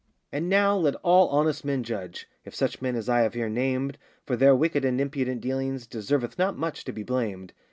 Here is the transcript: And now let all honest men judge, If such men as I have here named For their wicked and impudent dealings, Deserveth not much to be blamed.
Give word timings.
And 0.31 0.49
now 0.49 0.75
let 0.75 0.95
all 1.03 1.27
honest 1.27 1.63
men 1.63 1.83
judge, 1.83 2.27
If 2.43 2.55
such 2.55 2.81
men 2.81 2.95
as 2.95 3.07
I 3.07 3.19
have 3.21 3.35
here 3.35 3.49
named 3.49 3.99
For 4.25 4.35
their 4.35 4.55
wicked 4.55 4.83
and 4.83 4.99
impudent 4.99 5.41
dealings, 5.41 5.85
Deserveth 5.85 6.39
not 6.39 6.57
much 6.57 6.83
to 6.85 6.91
be 6.91 7.03
blamed. 7.03 7.53